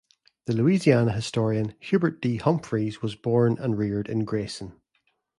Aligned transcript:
The 0.45 0.53
Louisiana 0.53 1.11
historian 1.11 1.75
Hubert 1.79 2.23
D. 2.23 2.37
Humphreys 2.37 3.03
was 3.03 3.13
born 3.15 3.59
and 3.59 3.77
reared 3.77 4.09
in 4.09 4.25
Grayson. 4.25 4.81